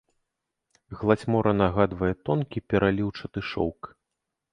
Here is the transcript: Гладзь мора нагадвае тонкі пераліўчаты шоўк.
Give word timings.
Гладзь 1.01 1.25
мора 1.35 1.53
нагадвае 1.59 2.09
тонкі 2.29 2.63
пераліўчаты 2.73 3.39
шоўк. 3.51 3.81